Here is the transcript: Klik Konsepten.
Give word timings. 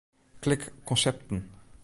Klik 0.39 0.73
Konsepten. 0.83 1.47